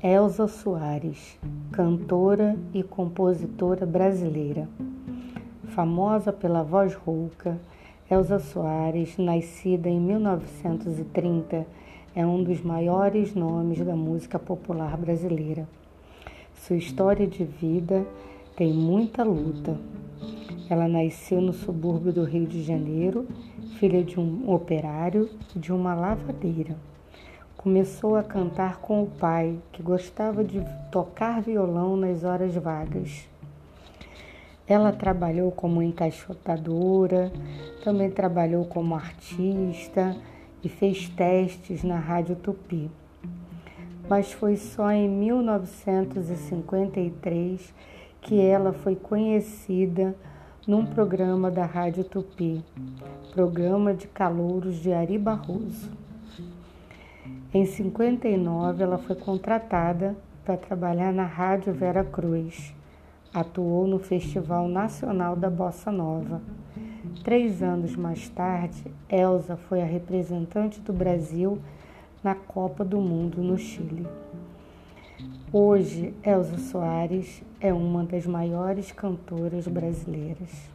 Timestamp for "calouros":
54.08-54.76